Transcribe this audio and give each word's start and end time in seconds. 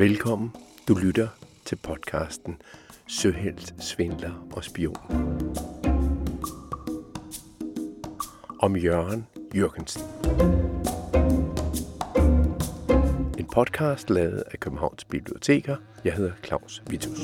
Velkommen. 0.00 0.52
Du 0.88 0.94
lytter 0.94 1.28
til 1.64 1.76
podcasten 1.76 2.56
Søhelt, 3.06 3.74
Svindler 3.78 4.48
og 4.52 4.64
Spion. 4.64 4.96
Om 8.58 8.76
Jørgen 8.76 9.26
Jørgensen. 9.54 10.02
En 13.38 13.46
podcast 13.52 14.10
lavet 14.10 14.42
af 14.52 14.60
Københavns 14.60 15.04
Biblioteker. 15.04 15.76
Jeg 16.04 16.12
hedder 16.12 16.32
Claus 16.44 16.82
Vitus. 16.90 17.20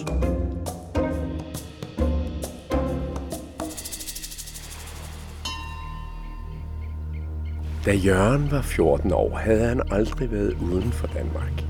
Da 7.84 7.95
Jørgen 7.95 8.50
var 8.50 8.62
14 8.62 9.12
år, 9.12 9.36
havde 9.36 9.68
han 9.68 9.82
aldrig 9.93 10.32
været 10.32 10.52
uden 10.52 10.93
for 10.93 11.07
Danmark. 11.07 11.66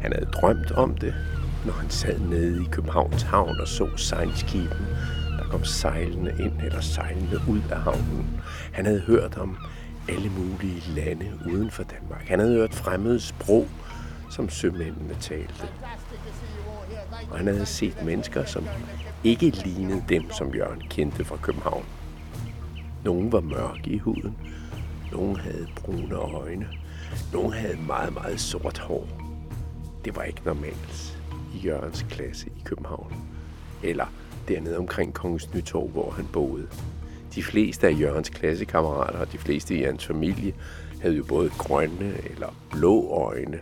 Han 0.00 0.12
havde 0.12 0.26
drømt 0.26 0.70
om 0.70 0.94
det, 0.94 1.14
når 1.66 1.72
han 1.72 1.90
sad 1.90 2.18
nede 2.18 2.62
i 2.62 2.66
Københavns 2.70 3.22
havn 3.22 3.60
og 3.60 3.68
så 3.68 3.88
sejlskiben, 3.96 4.86
der 5.38 5.44
kom 5.50 5.64
sejlende 5.64 6.36
ind 6.38 6.52
eller 6.62 6.80
sejlende 6.80 7.40
ud 7.48 7.60
af 7.70 7.80
havnen. 7.80 8.40
Han 8.72 8.86
havde 8.86 9.00
hørt 9.00 9.36
om 9.36 9.56
alle 10.08 10.30
mulige 10.30 10.82
lande 10.96 11.32
uden 11.46 11.70
for 11.70 11.82
Danmark. 11.82 12.28
Han 12.28 12.38
havde 12.38 12.54
hørt 12.54 12.74
fremmede 12.74 13.20
sprog, 13.20 13.68
som 14.30 14.48
sømændene 14.48 15.16
talte. 15.20 15.68
Og 17.30 17.36
han 17.36 17.46
havde 17.46 17.66
set 17.66 18.04
mennesker, 18.04 18.44
som 18.44 18.64
ikke 19.24 19.50
lignede 19.50 20.04
dem, 20.08 20.30
som 20.30 20.54
Jørgen 20.54 20.82
kendte 20.90 21.24
fra 21.24 21.36
København. 21.36 21.84
Nogle 23.04 23.32
var 23.32 23.40
mørke 23.40 23.90
i 23.90 23.98
huden, 23.98 24.36
nogle 25.12 25.40
havde 25.40 25.66
brune 25.76 26.14
øjne, 26.14 26.68
nogle 27.32 27.54
havde 27.54 27.76
meget, 27.86 28.14
meget 28.14 28.40
sort 28.40 28.78
hår. 28.78 29.27
Det 30.04 30.16
var 30.16 30.22
ikke 30.22 30.40
normalt 30.44 31.18
i 31.54 31.58
Jørgens 31.58 32.06
klasse 32.10 32.46
i 32.46 32.62
København. 32.64 33.12
Eller 33.82 34.06
dernede 34.48 34.78
omkring 34.78 35.14
Kongens 35.14 35.54
Nytorv, 35.54 35.88
hvor 35.88 36.10
han 36.10 36.26
boede. 36.32 36.68
De 37.34 37.42
fleste 37.42 37.86
af 37.86 38.00
Jørgens 38.00 38.28
klassekammerater 38.28 39.18
og 39.18 39.32
de 39.32 39.38
fleste 39.38 39.78
i 39.78 39.82
hans 39.82 40.06
familie 40.06 40.54
havde 41.02 41.16
jo 41.16 41.24
både 41.24 41.50
grønne 41.58 42.14
eller 42.30 42.54
blå 42.70 43.08
øjne, 43.08 43.60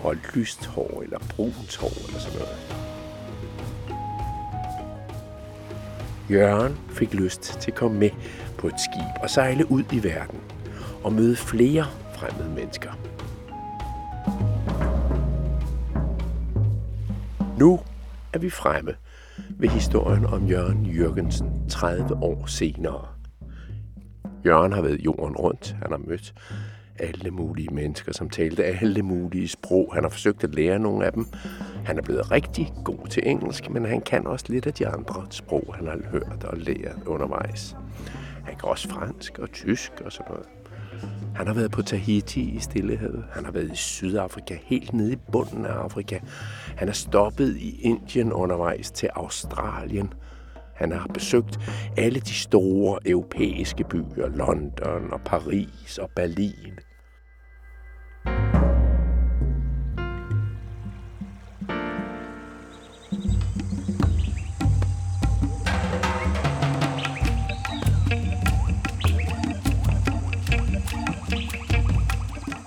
og 0.00 0.16
lyst 0.34 0.66
hår 0.66 1.02
eller 1.02 1.18
brunt 1.18 1.76
hår 1.76 2.06
eller 2.08 2.20
sådan 2.20 2.38
noget. 2.38 2.76
Jørgen 6.30 6.78
fik 6.88 7.14
lyst 7.14 7.42
til 7.42 7.70
at 7.70 7.76
komme 7.76 7.98
med 7.98 8.10
på 8.58 8.66
et 8.66 8.80
skib 8.80 9.22
og 9.22 9.30
sejle 9.30 9.70
ud 9.70 9.82
i 9.92 10.04
verden 10.04 10.40
og 11.04 11.12
møde 11.12 11.36
flere 11.36 11.86
fremmede 12.14 12.50
mennesker. 12.54 12.90
Nu 17.58 17.80
er 18.32 18.38
vi 18.38 18.50
fremme 18.50 18.94
ved 19.50 19.68
historien 19.68 20.26
om 20.26 20.46
Jørgen 20.46 20.86
Jørgensen 20.86 21.68
30 21.68 22.16
år 22.22 22.46
senere. 22.46 23.08
Jørgen 24.46 24.72
har 24.72 24.82
været 24.82 25.00
jorden 25.04 25.36
rundt. 25.36 25.76
Han 25.82 25.90
har 25.90 25.98
mødt 25.98 26.34
alle 26.98 27.30
mulige 27.30 27.68
mennesker, 27.74 28.12
som 28.12 28.30
talte 28.30 28.64
alle 28.64 29.02
mulige 29.02 29.48
sprog. 29.48 29.90
Han 29.94 30.02
har 30.02 30.10
forsøgt 30.10 30.44
at 30.44 30.54
lære 30.54 30.78
nogle 30.78 31.06
af 31.06 31.12
dem. 31.12 31.26
Han 31.84 31.98
er 31.98 32.02
blevet 32.02 32.30
rigtig 32.30 32.72
god 32.84 33.06
til 33.10 33.22
engelsk, 33.26 33.70
men 33.70 33.84
han 33.84 34.00
kan 34.00 34.26
også 34.26 34.46
lidt 34.48 34.66
af 34.66 34.74
de 34.74 34.88
andre 34.88 35.26
sprog, 35.30 35.74
han 35.74 35.86
har 35.86 35.98
hørt 36.10 36.44
og 36.44 36.56
lært 36.58 37.02
undervejs. 37.06 37.76
Han 38.44 38.56
kan 38.56 38.68
også 38.68 38.88
fransk 38.88 39.38
og 39.38 39.52
tysk 39.52 39.92
og 40.04 40.12
sådan 40.12 40.32
noget. 40.32 40.46
Han 41.36 41.46
har 41.46 41.54
været 41.54 41.70
på 41.70 41.82
Tahiti 41.82 42.40
i 42.40 42.60
Stillehavet. 42.60 43.24
Han 43.32 43.44
har 43.44 43.52
været 43.52 43.72
i 43.72 43.76
Sydafrika, 43.76 44.58
helt 44.64 44.92
nede 44.92 45.12
i 45.12 45.16
bunden 45.32 45.66
af 45.66 45.72
Afrika. 45.72 46.18
Han 46.76 46.88
er 46.88 46.92
stoppet 46.92 47.56
i 47.56 47.80
Indien 47.82 48.32
undervejs 48.32 48.90
til 48.90 49.08
Australien. 49.14 50.12
Han 50.74 50.92
har 50.92 51.06
besøgt 51.14 51.58
alle 51.96 52.20
de 52.20 52.34
store 52.34 52.98
europæiske 53.06 53.84
byer, 53.84 54.28
London 54.28 55.12
og 55.12 55.20
Paris 55.20 55.98
og 55.98 56.10
Berlin. 56.16 56.78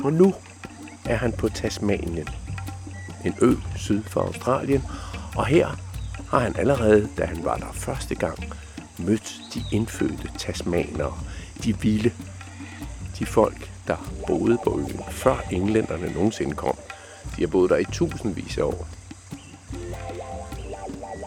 Og 0.09 0.16
nu 0.16 0.34
er 1.06 1.16
han 1.16 1.31
på 1.31 1.50
Tasmanien, 1.50 2.28
en 3.25 3.36
ø 3.42 3.56
syd 3.75 4.03
for 4.03 4.22
Australien, 4.22 4.84
og 5.36 5.46
her 5.46 5.68
har 6.30 6.40
han 6.40 6.56
allerede, 6.56 7.09
da 7.18 7.25
han 7.25 7.44
var 7.44 7.58
der 7.58 7.72
første 7.74 8.16
gang, 8.16 8.53
mødt 8.97 9.42
de 9.53 9.64
indfødte 9.72 10.31
tasmanere, 10.38 11.14
de 11.64 11.80
vilde, 11.80 12.12
de 13.20 13.25
folk, 13.25 13.72
der 13.88 13.96
boede 14.28 14.58
på 14.64 14.80
øen, 14.80 15.02
før 15.09 15.36
englænderne 15.52 16.14
nogensinde 16.14 16.56
kom. 16.56 16.78
De 17.36 17.41
har 17.41 17.47
boet 17.47 17.70
der 17.70 17.78
i 17.78 17.86
tusindvis 17.91 18.58
af 18.58 18.64
år. 18.64 18.88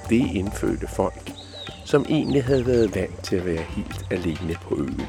Det 0.09 0.31
indfødte 0.34 0.88
folk, 0.88 1.32
som 1.84 2.06
egentlig 2.09 2.44
havde 2.44 2.66
været 2.66 2.94
vant 2.94 3.25
til 3.25 3.37
at 3.37 3.47
være 3.47 3.62
helt 3.62 4.06
alene 4.10 4.54
på 4.62 4.76
øen. 4.78 5.03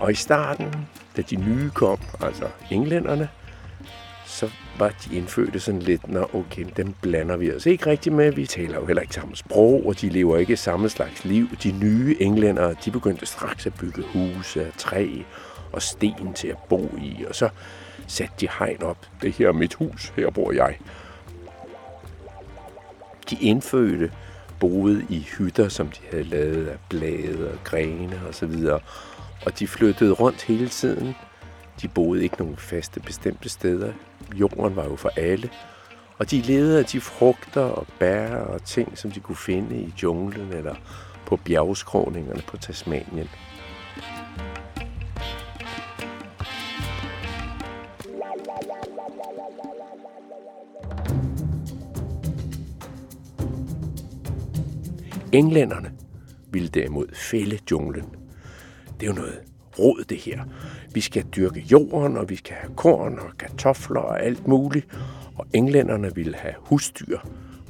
Og 0.00 0.10
i 0.10 0.14
starten, 0.14 0.74
da 1.16 1.22
de 1.22 1.36
nye 1.36 1.70
kom, 1.70 1.98
altså 2.20 2.48
englænderne, 2.70 3.28
så 4.26 4.50
var 4.78 4.88
de 4.88 5.16
indfødte 5.16 5.60
sådan 5.60 5.82
lidt, 5.82 6.08
når 6.08 6.34
okay, 6.34 6.66
dem 6.76 6.94
blander 7.02 7.36
vi 7.36 7.52
os 7.52 7.66
ikke 7.66 7.86
rigtig 7.86 8.12
med. 8.12 8.32
Vi 8.32 8.46
taler 8.46 8.74
jo 8.74 8.86
heller 8.86 9.02
ikke 9.02 9.14
samme 9.14 9.36
sprog, 9.36 9.86
og 9.86 10.00
de 10.00 10.08
lever 10.08 10.38
ikke 10.38 10.56
samme 10.56 10.88
slags 10.88 11.24
liv. 11.24 11.48
De 11.62 11.72
nye 11.72 12.16
englændere, 12.20 12.74
de 12.84 12.90
begyndte 12.90 13.26
straks 13.26 13.66
at 13.66 13.74
bygge 13.74 14.02
huse 14.12 14.66
af 14.66 14.72
træ 14.78 15.08
og 15.72 15.82
sten 15.82 16.34
til 16.34 16.48
at 16.48 16.58
bo 16.68 16.94
i, 16.98 17.24
og 17.28 17.34
så 17.34 17.48
satte 18.06 18.34
de 18.40 18.48
hegn 18.58 18.82
op. 18.82 19.06
Det 19.22 19.32
her 19.32 19.48
er 19.48 19.52
mit 19.52 19.74
hus, 19.74 20.12
her 20.16 20.30
bor 20.30 20.52
jeg. 20.52 20.78
De 23.30 23.36
indfødte 23.40 24.12
boede 24.60 25.06
i 25.08 25.26
hytter, 25.38 25.68
som 25.68 25.86
de 25.88 26.00
havde 26.10 26.24
lavet 26.24 26.66
af 26.66 26.76
blade 26.88 27.50
og 27.52 27.58
grene 27.64 28.20
og 28.28 28.34
så 28.34 28.46
videre. 28.46 28.80
Og 29.46 29.58
de 29.58 29.66
flyttede 29.66 30.12
rundt 30.12 30.42
hele 30.42 30.68
tiden. 30.68 31.14
De 31.82 31.88
boede 31.88 32.22
ikke 32.22 32.36
nogen 32.38 32.56
faste 32.56 33.00
bestemte 33.00 33.48
steder. 33.48 33.92
Jorden 34.34 34.76
var 34.76 34.84
jo 34.84 34.96
for 34.96 35.10
alle. 35.16 35.50
Og 36.18 36.30
de 36.30 36.40
levede 36.40 36.78
af 36.78 36.84
de 36.84 37.00
frugter 37.00 37.60
og 37.60 37.86
bær 37.98 38.36
og 38.36 38.64
ting, 38.64 38.98
som 38.98 39.10
de 39.10 39.20
kunne 39.20 39.36
finde 39.36 39.76
i 39.76 39.94
junglen 40.02 40.52
eller 40.52 40.74
på 41.26 41.36
bjergskråningerne 41.36 42.42
på 42.46 42.56
Tasmanien. 42.56 43.28
Englænderne 55.32 55.92
ville 56.52 56.68
derimod 56.68 57.06
fælde 57.14 57.58
junglen 57.70 58.19
det 59.00 59.08
er 59.08 59.14
jo 59.14 59.20
noget 59.20 59.40
rod, 59.78 60.04
det 60.08 60.18
her. 60.18 60.42
Vi 60.94 61.00
skal 61.00 61.22
dyrke 61.22 61.60
jorden, 61.60 62.16
og 62.16 62.30
vi 62.30 62.36
skal 62.36 62.56
have 62.56 62.74
korn 62.74 63.18
og 63.18 63.38
kartofler 63.38 64.00
og 64.00 64.22
alt 64.22 64.46
muligt. 64.46 64.86
Og 65.36 65.46
englænderne 65.54 66.14
ville 66.14 66.34
have 66.36 66.54
husdyr, 66.58 67.18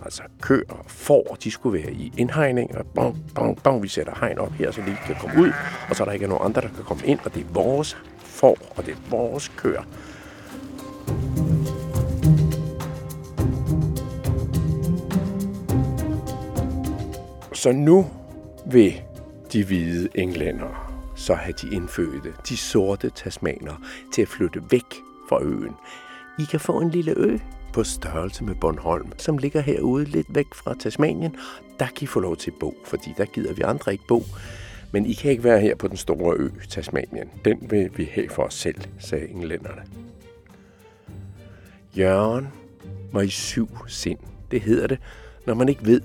altså 0.04 0.22
køer 0.40 0.62
og 0.68 0.84
får, 0.86 1.36
de 1.44 1.50
skulle 1.50 1.82
være 1.82 1.92
i 1.92 2.12
indhegning, 2.16 2.76
og 2.76 2.86
bong, 2.94 3.16
bong, 3.34 3.62
bong, 3.62 3.82
vi 3.82 3.88
sætter 3.88 4.12
hegn 4.20 4.38
op 4.38 4.52
her, 4.52 4.70
så 4.70 4.80
de 4.80 4.96
kan 5.06 5.14
komme 5.20 5.42
ud, 5.42 5.52
og 5.90 5.96
så 5.96 6.02
er 6.02 6.04
der 6.04 6.12
ikke 6.12 6.26
nogen 6.26 6.44
andre, 6.44 6.60
der 6.60 6.68
kan 6.68 6.84
komme 6.84 7.06
ind, 7.06 7.18
og 7.24 7.34
det 7.34 7.40
er 7.40 7.52
vores 7.52 7.96
får, 8.18 8.58
og 8.76 8.86
det 8.86 8.92
er 8.94 9.10
vores 9.10 9.48
køer. 9.48 9.82
Så 17.52 17.72
nu 17.72 18.06
vil 18.66 19.02
de 19.52 19.64
hvide 19.64 20.08
englænder 20.14 20.89
så 21.20 21.34
har 21.34 21.52
de 21.52 21.74
indfødte, 21.74 22.34
de 22.48 22.56
sorte 22.56 23.10
tasmaner, 23.10 23.74
til 24.12 24.22
at 24.22 24.28
flytte 24.28 24.62
væk 24.70 24.94
fra 25.28 25.42
øen. 25.42 25.74
I 26.38 26.44
kan 26.50 26.60
få 26.60 26.80
en 26.80 26.90
lille 26.90 27.14
ø 27.16 27.38
på 27.72 27.84
størrelse 27.84 28.44
med 28.44 28.54
Bornholm, 28.54 29.12
som 29.18 29.38
ligger 29.38 29.60
herude 29.60 30.04
lidt 30.04 30.26
væk 30.34 30.54
fra 30.54 30.74
Tasmanien. 30.74 31.36
Der 31.78 31.86
kan 31.86 32.02
I 32.02 32.06
få 32.06 32.20
lov 32.20 32.36
til 32.36 32.50
at 32.50 32.56
bo, 32.60 32.74
fordi 32.84 33.14
der 33.16 33.24
gider 33.24 33.52
vi 33.52 33.62
andre 33.62 33.92
ikke 33.92 34.04
bo. 34.08 34.24
Men 34.92 35.06
I 35.06 35.12
kan 35.12 35.30
ikke 35.30 35.44
være 35.44 35.60
her 35.60 35.74
på 35.74 35.88
den 35.88 35.96
store 35.96 36.36
ø, 36.36 36.48
Tasmanien. 36.68 37.28
Den 37.44 37.70
vil 37.70 37.90
vi 37.96 38.10
have 38.12 38.28
for 38.28 38.42
os 38.42 38.54
selv, 38.54 38.80
sagde 38.98 39.28
englænderne. 39.28 39.82
Jørgen 41.96 42.48
var 43.12 43.20
i 43.20 43.28
syv 43.28 43.68
sind. 43.88 44.18
Det 44.50 44.60
hedder 44.60 44.86
det, 44.86 44.98
når 45.46 45.54
man 45.54 45.68
ikke 45.68 45.86
ved, 45.86 46.00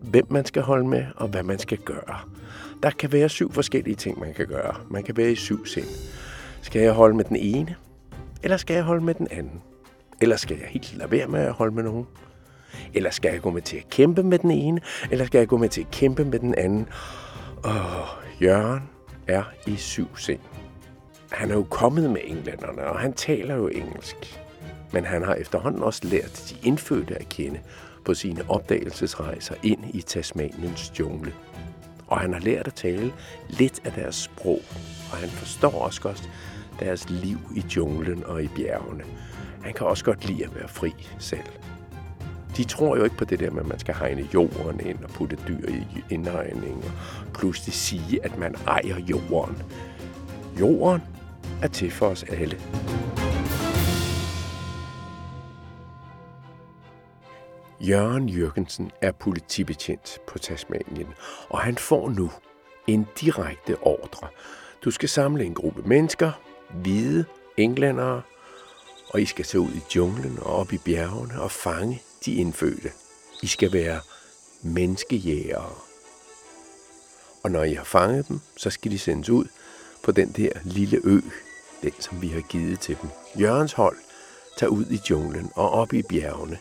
hvem 0.00 0.26
man 0.30 0.44
skal 0.44 0.62
holde 0.62 0.88
med 0.88 1.04
og 1.16 1.28
hvad 1.28 1.42
man 1.42 1.58
skal 1.58 1.78
gøre. 1.78 2.39
Der 2.82 2.90
kan 2.90 3.12
være 3.12 3.28
syv 3.28 3.52
forskellige 3.52 3.94
ting, 3.94 4.20
man 4.20 4.34
kan 4.34 4.46
gøre. 4.46 4.74
Man 4.90 5.02
kan 5.02 5.16
være 5.16 5.32
i 5.32 5.36
syv 5.36 5.66
sind. 5.66 5.86
Skal 6.62 6.82
jeg 6.82 6.92
holde 6.92 7.16
med 7.16 7.24
den 7.24 7.36
ene, 7.36 7.76
eller 8.42 8.56
skal 8.56 8.74
jeg 8.74 8.82
holde 8.82 9.04
med 9.04 9.14
den 9.14 9.28
anden? 9.30 9.62
Eller 10.20 10.36
skal 10.36 10.58
jeg 10.58 10.66
helt 10.68 10.96
lade 10.96 11.10
være 11.10 11.26
med 11.26 11.40
at 11.40 11.52
holde 11.52 11.74
med 11.74 11.82
nogen? 11.82 12.06
Eller 12.94 13.10
skal 13.10 13.32
jeg 13.32 13.40
gå 13.40 13.50
med 13.50 13.62
til 13.62 13.76
at 13.76 13.90
kæmpe 13.90 14.22
med 14.22 14.38
den 14.38 14.50
ene, 14.50 14.80
eller 15.10 15.26
skal 15.26 15.38
jeg 15.38 15.48
gå 15.48 15.56
med 15.56 15.68
til 15.68 15.80
at 15.80 15.90
kæmpe 15.90 16.24
med 16.24 16.38
den 16.38 16.54
anden? 16.54 16.88
Åh, 17.64 18.42
Jørgen 18.42 18.82
er 19.26 19.42
i 19.66 19.76
syv 19.76 20.16
sind. 20.16 20.40
Han 21.30 21.50
er 21.50 21.54
jo 21.54 21.66
kommet 21.70 22.10
med 22.10 22.20
englænderne, 22.24 22.82
og 22.82 22.98
han 22.98 23.12
taler 23.12 23.54
jo 23.54 23.68
engelsk. 23.68 24.40
Men 24.92 25.04
han 25.04 25.22
har 25.22 25.34
efterhånden 25.34 25.82
også 25.82 26.00
lært 26.04 26.44
de 26.50 26.68
indfødte 26.68 27.14
at 27.14 27.28
kende 27.28 27.60
på 28.04 28.14
sine 28.14 28.44
opdagelsesrejser 28.48 29.54
ind 29.62 29.94
i 29.94 30.02
Tasmaniens 30.02 30.92
jungle. 30.98 31.32
Og 32.10 32.20
han 32.20 32.32
har 32.32 32.40
lært 32.40 32.66
at 32.66 32.74
tale 32.74 33.12
lidt 33.48 33.80
af 33.84 33.92
deres 33.92 34.14
sprog, 34.14 34.60
og 35.12 35.18
han 35.18 35.28
forstår 35.28 35.84
også 35.84 36.00
godt 36.00 36.30
deres 36.80 37.10
liv 37.10 37.38
i 37.56 37.64
junglen 37.76 38.24
og 38.24 38.42
i 38.42 38.48
bjergene. 38.48 39.04
Han 39.62 39.74
kan 39.74 39.86
også 39.86 40.04
godt 40.04 40.24
lide 40.24 40.44
at 40.44 40.54
være 40.54 40.68
fri 40.68 40.92
selv. 41.18 41.48
De 42.56 42.64
tror 42.64 42.96
jo 42.96 43.04
ikke 43.04 43.16
på 43.16 43.24
det 43.24 43.40
der 43.40 43.50
med, 43.50 43.60
at 43.60 43.68
man 43.68 43.78
skal 43.78 43.94
hegne 43.94 44.28
jorden 44.34 44.80
ind 44.80 45.04
og 45.04 45.10
putte 45.10 45.38
dyr 45.48 45.68
i 45.68 45.86
indhegning 46.10 46.84
og 47.26 47.32
pludselig 47.34 47.74
sige, 47.74 48.24
at 48.24 48.38
man 48.38 48.54
ejer 48.66 48.98
jorden. 48.98 49.62
Jorden 50.60 51.02
er 51.62 51.68
til 51.68 51.90
for 51.90 52.06
os 52.06 52.22
alle. 52.22 52.56
Jørgen 57.80 58.28
Jørgensen 58.28 58.90
er 59.00 59.12
politibetjent 59.12 60.18
på 60.26 60.38
Tasmanien, 60.38 61.06
og 61.48 61.60
han 61.60 61.78
får 61.78 62.10
nu 62.10 62.30
en 62.86 63.06
direkte 63.20 63.76
ordre. 63.82 64.28
Du 64.84 64.90
skal 64.90 65.08
samle 65.08 65.44
en 65.44 65.54
gruppe 65.54 65.82
mennesker, 65.82 66.32
hvide 66.70 67.24
englændere, 67.56 68.22
og 69.10 69.22
I 69.22 69.26
skal 69.26 69.44
tage 69.44 69.60
ud 69.60 69.70
i 69.70 69.82
junglen 69.96 70.38
og 70.42 70.56
op 70.56 70.72
i 70.72 70.78
bjergene 70.78 71.42
og 71.42 71.50
fange 71.50 72.02
de 72.24 72.34
indfødte. 72.34 72.90
I 73.42 73.46
skal 73.46 73.72
være 73.72 74.00
menneskejægere. 74.62 75.74
Og 77.42 77.50
når 77.50 77.64
I 77.64 77.74
har 77.74 77.84
fanget 77.84 78.28
dem, 78.28 78.40
så 78.56 78.70
skal 78.70 78.90
de 78.90 78.98
sendes 78.98 79.28
ud 79.28 79.44
på 80.04 80.12
den 80.12 80.32
der 80.32 80.50
lille 80.64 81.00
ø, 81.04 81.20
den 81.82 81.92
som 82.00 82.22
vi 82.22 82.28
har 82.28 82.40
givet 82.40 82.80
til 82.80 82.96
dem. 83.02 83.10
Jørgens 83.40 83.72
hold 83.72 83.96
tager 84.58 84.70
ud 84.70 84.84
i 84.90 85.00
junglen 85.10 85.50
og 85.54 85.70
op 85.70 85.92
i 85.92 86.02
bjergene. 86.02 86.58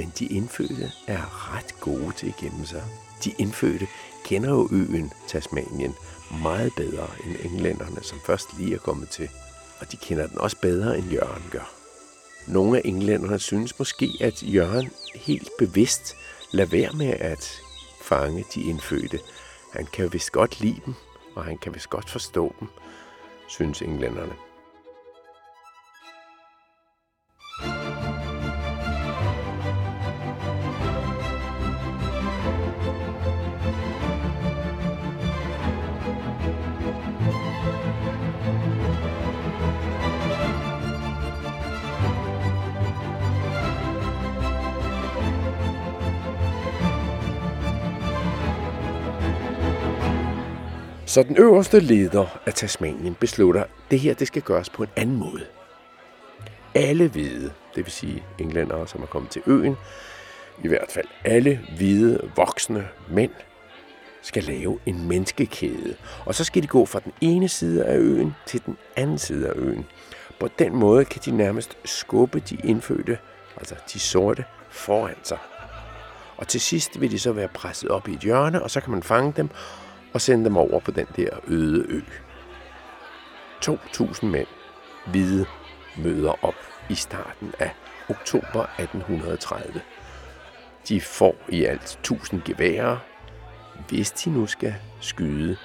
Men 0.00 0.12
de 0.18 0.26
indfødte 0.26 0.92
er 1.06 1.54
ret 1.56 1.80
gode 1.80 2.12
til 2.16 2.26
at 2.26 2.36
gemme 2.36 2.66
sig. 2.66 2.82
De 3.24 3.32
indfødte 3.38 3.86
kender 4.24 4.50
jo 4.50 4.68
øen 4.72 5.12
Tasmanien 5.28 5.94
meget 6.42 6.72
bedre 6.76 7.08
end 7.24 7.36
englænderne, 7.44 8.02
som 8.02 8.18
først 8.26 8.58
lige 8.58 8.74
er 8.74 8.78
kommet 8.78 9.08
til. 9.08 9.28
Og 9.80 9.92
de 9.92 9.96
kender 9.96 10.26
den 10.26 10.38
også 10.38 10.56
bedre, 10.62 10.98
end 10.98 11.10
Jørgen 11.10 11.44
gør. 11.50 11.72
Nogle 12.46 12.78
af 12.78 12.82
englænderne 12.84 13.38
synes 13.38 13.78
måske, 13.78 14.10
at 14.20 14.42
Jørgen 14.42 14.90
helt 15.14 15.48
bevidst 15.58 16.16
lader 16.50 16.70
være 16.70 16.92
med 16.92 17.14
at 17.20 17.60
fange 18.02 18.44
de 18.54 18.62
indfødte. 18.62 19.18
Han 19.72 19.86
kan 19.86 20.12
vist 20.12 20.32
godt 20.32 20.60
lide 20.60 20.80
dem, 20.86 20.94
og 21.36 21.44
han 21.44 21.58
kan 21.58 21.74
vist 21.74 21.90
godt 21.90 22.10
forstå 22.10 22.54
dem, 22.60 22.68
synes 23.48 23.82
englænderne. 23.82 24.32
Så 51.10 51.22
den 51.22 51.36
øverste 51.36 51.80
leder 51.80 52.40
af 52.46 52.54
Tasmanien 52.54 53.14
beslutter, 53.14 53.62
at 53.62 53.70
det 53.90 54.00
her 54.00 54.14
det 54.14 54.26
skal 54.26 54.42
gøres 54.42 54.70
på 54.70 54.82
en 54.82 54.88
anden 54.96 55.16
måde. 55.16 55.46
Alle 56.74 57.08
hvide, 57.08 57.52
det 57.74 57.84
vil 57.84 57.92
sige 57.92 58.24
englændere, 58.38 58.88
som 58.88 59.02
er 59.02 59.06
kommet 59.06 59.30
til 59.30 59.42
øen, 59.46 59.76
i 60.64 60.68
hvert 60.68 60.90
fald 60.90 61.06
alle 61.24 61.60
hvide 61.76 62.30
voksne 62.36 62.88
mænd, 63.08 63.30
skal 64.22 64.44
lave 64.44 64.78
en 64.86 65.08
menneskekæde. 65.08 65.96
Og 66.26 66.34
så 66.34 66.44
skal 66.44 66.62
de 66.62 66.66
gå 66.66 66.86
fra 66.86 67.00
den 67.04 67.12
ene 67.20 67.48
side 67.48 67.84
af 67.84 67.96
øen 67.96 68.34
til 68.46 68.62
den 68.66 68.76
anden 68.96 69.18
side 69.18 69.48
af 69.48 69.52
øen. 69.56 69.86
På 70.40 70.48
den 70.58 70.76
måde 70.76 71.04
kan 71.04 71.20
de 71.24 71.30
nærmest 71.30 71.78
skubbe 71.84 72.40
de 72.40 72.56
indfødte, 72.64 73.18
altså 73.56 73.74
de 73.92 73.98
sorte, 73.98 74.44
foran 74.68 75.16
sig. 75.22 75.38
Og 76.36 76.48
til 76.48 76.60
sidst 76.60 77.00
vil 77.00 77.10
de 77.10 77.18
så 77.18 77.32
være 77.32 77.48
presset 77.48 77.88
op 77.88 78.08
i 78.08 78.12
et 78.12 78.20
hjørne, 78.20 78.62
og 78.62 78.70
så 78.70 78.80
kan 78.80 78.90
man 78.90 79.02
fange 79.02 79.32
dem 79.36 79.50
og 80.14 80.20
sende 80.20 80.44
dem 80.44 80.56
over 80.56 80.80
på 80.80 80.90
den 80.90 81.06
der 81.16 81.28
øde 81.48 81.86
ø. 81.88 82.00
2.000 83.64 84.26
mænd, 84.26 84.46
hvide, 85.06 85.46
møder 85.98 86.44
op 86.44 86.54
i 86.90 86.94
starten 86.94 87.52
af 87.58 87.70
oktober 88.08 88.66
1830. 88.78 89.80
De 90.88 91.00
får 91.00 91.34
i 91.48 91.64
alt 91.64 91.98
1000 92.00 92.42
geværer, 92.42 92.96
hvis 93.88 94.10
de 94.10 94.30
nu 94.30 94.46
skal 94.46 94.74
skyde. 95.00 95.56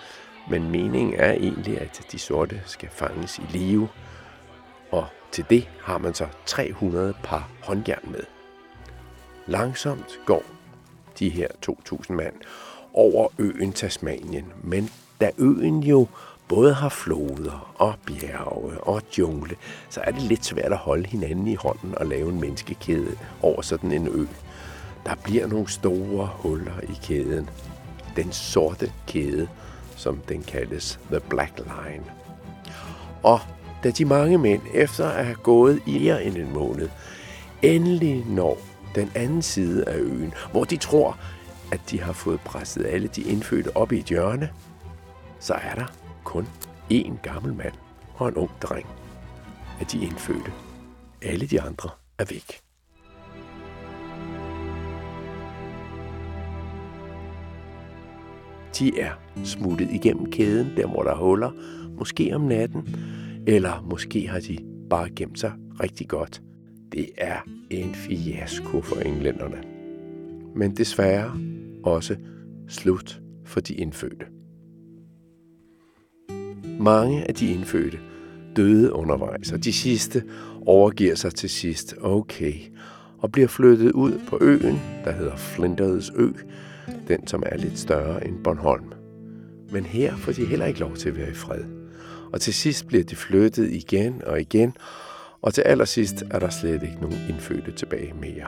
Men 0.50 0.72
meningen 0.72 1.14
er 1.20 1.32
egentlig, 1.32 1.82
at 1.82 2.02
de 2.12 2.20
sorte 2.20 2.62
skal 2.66 2.90
fanges 2.90 3.40
i 3.40 3.58
live, 3.58 3.90
og 4.92 5.08
til 5.32 5.46
det 5.50 5.70
har 5.82 5.98
man 5.98 6.14
så 6.14 6.28
300 6.46 7.14
par 7.24 7.50
håndjern 7.64 8.12
med. 8.12 8.24
Langsomt 9.48 10.20
går 10.26 10.44
de 11.20 11.30
her 11.30 11.48
2.000 11.70 12.14
mand, 12.14 12.34
over 12.96 13.28
øen 13.40 13.72
Tasmanien. 13.72 14.46
Men 14.64 14.90
da 15.22 15.32
øen 15.38 15.84
jo 15.84 16.08
både 16.48 16.74
har 16.74 16.90
floder 16.90 17.74
og 17.76 17.94
bjerge 18.06 18.78
og 18.82 19.02
jungle, 19.18 19.56
så 19.90 20.02
er 20.02 20.12
det 20.12 20.22
lidt 20.22 20.46
svært 20.46 20.72
at 20.72 20.78
holde 20.78 21.08
hinanden 21.08 21.48
i 21.48 21.56
hånden 21.56 21.98
og 21.98 22.06
lave 22.06 22.30
en 22.30 22.42
menneskekæde 22.42 23.18
over 23.42 23.62
sådan 23.62 23.92
en 23.92 24.08
ø. 24.08 24.26
Der 25.06 25.16
bliver 25.24 25.48
nogle 25.48 25.70
store 25.70 26.30
huller 26.34 26.80
i 26.84 27.00
kæden. 27.04 27.50
Den 28.16 28.32
sorte 28.32 28.92
kæde, 29.08 29.48
som 29.96 30.18
den 30.18 30.44
kaldes 30.44 31.00
The 31.12 31.20
Black 31.30 31.58
Line. 31.58 32.04
Og 33.24 33.40
da 33.84 33.90
de 33.92 34.06
mange 34.06 34.38
mænd, 34.38 34.62
efter 34.74 35.10
at 35.10 35.26
have 35.26 35.36
gået 35.36 35.82
i 35.86 36.00
mere 36.00 36.24
end 36.24 36.38
en 36.38 36.54
måned, 36.54 36.90
endelig 37.62 38.26
når 38.28 38.58
den 38.96 39.12
anden 39.16 39.42
side 39.42 39.86
af 39.88 39.98
øen, 39.98 40.34
hvor 40.52 40.64
de 40.64 40.78
tror, 40.78 41.18
at 41.72 41.82
de 41.92 42.02
har 42.02 42.14
fået 42.14 42.40
presset 42.40 42.86
alle 42.86 43.08
de 43.08 43.22
indfødte 43.22 43.78
op 43.78 43.92
i 43.92 44.00
et 44.00 44.06
hjørne, 44.06 44.50
så 45.40 45.54
er 45.54 45.76
der 45.76 45.86
kun 46.24 46.48
én 46.94 47.22
gammel 47.22 47.54
mand 47.54 47.74
og 48.16 48.28
en 48.28 48.36
ung 48.36 48.52
dreng 48.62 48.88
af 49.80 49.86
de 49.86 50.06
indfødte. 50.06 50.52
Alle 51.22 51.46
de 51.46 51.62
andre 51.62 51.90
er 52.18 52.26
væk. 52.30 52.62
De 58.80 59.00
er 59.00 59.12
smuttet 59.44 59.92
igennem 59.92 60.32
kæden, 60.32 60.78
der 60.78 60.88
hvor 60.88 61.04
der 61.04 61.12
er 61.12 61.16
huller, 61.16 61.52
måske 61.98 62.36
om 62.36 62.42
natten, 62.42 62.96
eller 63.48 63.82
måske 63.90 64.28
har 64.28 64.40
de 64.40 64.58
bare 64.90 65.10
gemt 65.10 65.40
sig 65.40 65.52
rigtig 65.80 66.08
godt. 66.08 66.42
Det 66.92 67.10
er 67.18 67.38
en 67.70 67.96
fiasko 67.96 68.82
for 68.82 68.96
englænderne. 68.96 69.64
Men 70.56 70.78
desværre 70.78 71.55
også 71.92 72.16
slut 72.68 73.22
for 73.46 73.60
de 73.60 73.74
indfødte. 73.74 74.26
Mange 76.80 77.28
af 77.28 77.36
de 77.36 77.48
indfødte 77.54 77.98
døde 78.56 78.94
undervejs, 78.94 79.52
og 79.52 79.64
de 79.64 79.74
sidste 79.74 80.24
overgiver 80.66 81.16
sig 81.16 81.34
til 81.36 81.50
sidst 81.50 81.96
okay 82.02 82.54
og 83.18 83.32
bliver 83.32 83.48
flyttet 83.48 83.92
ud 83.92 84.20
på 84.28 84.38
øen, 84.42 84.80
der 85.06 85.12
hedder 85.12 85.36
Flinders 85.36 86.12
Ø, 86.16 86.30
den 87.08 87.28
som 87.28 87.44
er 87.46 87.58
lidt 87.58 87.80
større 87.80 88.28
end 88.28 88.44
Bornholm. 88.44 88.92
Men 89.72 89.86
her 89.86 90.16
får 90.16 90.32
de 90.32 90.46
heller 90.46 90.66
ikke 90.66 90.80
lov 90.80 90.96
til 90.96 91.10
at 91.10 91.18
være 91.18 91.30
i 91.30 91.34
fred. 91.34 91.64
Og 92.34 92.42
til 92.42 92.54
sidst 92.54 92.88
bliver 92.88 93.04
de 93.04 93.16
flyttet 93.16 93.72
igen 93.72 94.22
og 94.26 94.42
igen, 94.42 94.74
og 95.42 95.54
til 95.54 95.62
allersidst 95.62 96.24
er 96.32 96.40
der 96.40 96.50
slet 96.50 96.84
ikke 96.84 96.98
nogen 97.02 97.18
indfødte 97.30 97.72
tilbage 97.72 98.14
mere. 98.22 98.48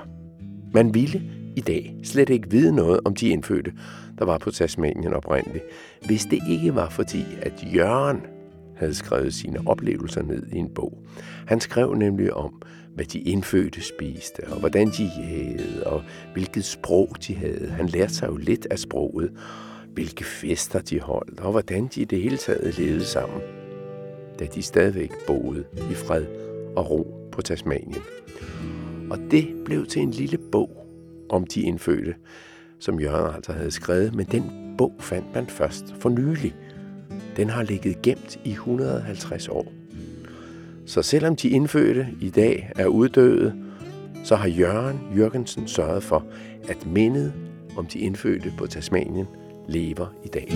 Man 0.74 0.94
ville 0.94 1.22
i 1.58 1.62
dag 1.62 1.96
slet 2.04 2.30
ikke 2.30 2.52
vide 2.52 2.76
noget 2.76 3.00
om 3.06 3.16
de 3.16 3.30
indfødte, 3.30 3.74
der 4.20 4.26
var 4.26 4.38
på 4.38 4.52
Tasmanien 4.52 5.14
oprindeligt, 5.14 5.64
hvis 6.06 6.26
det 6.26 6.40
ikke 6.50 6.76
var 6.76 6.90
fordi, 6.90 7.26
at 7.42 7.54
Jørgen 7.76 8.22
havde 8.76 8.94
skrevet 8.94 9.34
sine 9.34 9.60
oplevelser 9.66 10.22
ned 10.22 10.44
i 10.54 10.58
en 10.58 10.70
bog. 10.70 11.04
Han 11.48 11.60
skrev 11.60 11.94
nemlig 11.96 12.34
om, 12.34 12.62
hvad 12.96 13.06
de 13.06 13.20
indfødte 13.20 13.82
spiste, 13.82 14.48
og 14.48 14.60
hvordan 14.60 14.88
de 14.88 15.12
jagede, 15.18 15.84
og 15.86 16.04
hvilket 16.34 16.66
sprog 16.66 17.10
de 17.28 17.36
havde. 17.36 17.68
Han 17.70 17.88
lærte 17.88 18.14
sig 18.14 18.28
jo 18.28 18.36
lidt 18.36 18.68
af 18.72 18.80
sproget, 18.80 19.32
hvilke 19.94 20.24
fester 20.24 20.80
de 20.80 21.00
holdt, 21.00 21.40
og 21.40 21.52
hvordan 21.52 21.88
de 21.96 22.02
i 22.02 22.06
det 22.06 22.22
hele 22.22 22.38
taget 22.38 22.80
levede 22.80 23.06
sammen. 23.06 23.42
da 24.40 24.46
de 24.46 24.62
stadigvæk 24.62 25.12
boede 25.28 25.64
i 25.92 25.94
fred 25.94 26.26
og 26.76 26.90
ro 26.92 27.30
på 27.32 27.42
Tasmanien. 27.42 28.02
Og 29.10 29.18
det 29.32 29.48
blev 29.66 29.86
til 29.86 30.02
en 30.02 30.12
lille 30.12 30.38
bog 30.52 30.87
om 31.30 31.46
de 31.46 31.62
indfødte, 31.62 32.16
som 32.80 33.00
Jørgen 33.00 33.36
altså 33.36 33.52
havde 33.52 33.72
skrevet, 33.72 34.16
men 34.16 34.26
den 34.26 34.74
bog 34.78 34.94
fandt 35.00 35.36
man 35.36 35.48
først 35.48 35.96
for 36.00 36.10
nylig. 36.10 36.56
Den 37.38 37.50
har 37.50 37.64
ligget 37.64 38.02
gemt 38.02 38.40
i 38.44 38.52
150 38.52 39.48
år. 39.48 39.74
Så 40.86 41.02
selvom 41.02 41.36
de 41.36 41.50
indfødte 41.50 42.08
i 42.22 42.30
dag 42.30 42.72
er 42.76 42.86
uddøde, 42.86 43.54
så 44.24 44.36
har 44.36 44.48
Jørgen 44.48 45.00
Jørgensen 45.18 45.68
sørget 45.68 46.04
for, 46.04 46.26
at 46.70 46.86
mindet 46.86 47.34
om 47.78 47.86
de 47.86 48.00
indfødte 48.00 48.54
på 48.58 48.68
Tasmanien 48.68 49.28
lever 49.68 50.08
i 50.26 50.28
dag. 50.28 50.48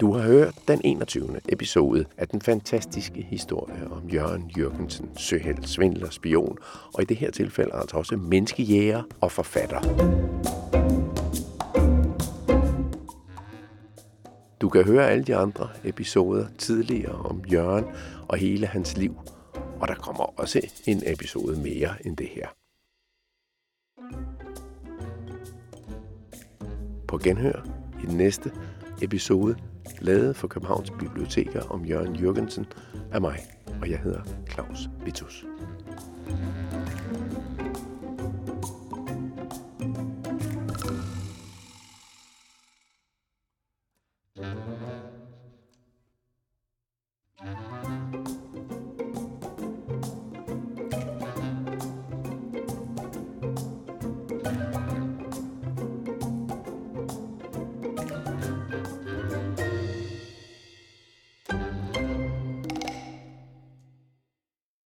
Du 0.00 0.12
har 0.12 0.22
hørt 0.22 0.54
den 0.68 0.80
21. 0.84 1.40
episode 1.48 2.04
af 2.16 2.28
den 2.28 2.40
fantastiske 2.40 3.22
historie 3.22 3.90
om 3.90 4.08
Jørgen 4.08 4.50
Jørgensen, 4.58 5.10
søheld, 5.16 5.62
svindler, 5.62 6.10
spion, 6.10 6.58
og 6.94 7.02
i 7.02 7.04
det 7.04 7.16
her 7.16 7.30
tilfælde 7.30 7.70
altså 7.74 7.96
også 7.96 8.16
menneskejæger 8.16 9.02
og 9.20 9.32
forfatter. 9.32 9.80
Du 14.60 14.68
kan 14.68 14.84
høre 14.84 15.10
alle 15.10 15.24
de 15.24 15.36
andre 15.36 15.68
episoder 15.84 16.46
tidligere 16.58 17.14
om 17.14 17.44
Jørgen 17.52 17.84
og 18.28 18.38
hele 18.38 18.66
hans 18.66 18.96
liv, 18.96 19.16
og 19.80 19.88
der 19.88 19.94
kommer 19.94 20.40
også 20.40 20.60
en 20.86 21.02
episode 21.06 21.60
mere 21.60 22.06
end 22.06 22.16
det 22.16 22.28
her. 22.28 22.48
På 27.08 27.18
genhør 27.18 27.66
i 28.02 28.06
den 28.06 28.16
næste 28.16 28.52
episode 29.02 29.56
lavet 30.00 30.36
for 30.36 30.48
Københavns 30.48 30.90
Biblioteker 30.90 31.62
om 31.70 31.84
Jørgen 31.84 32.16
Jørgensen 32.16 32.66
af 33.12 33.20
mig, 33.20 33.38
og 33.80 33.90
jeg 33.90 33.98
hedder 33.98 34.22
Claus 34.50 34.88
Vitus. 35.04 35.44